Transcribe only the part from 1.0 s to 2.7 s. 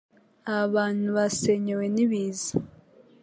basenyewe nibiza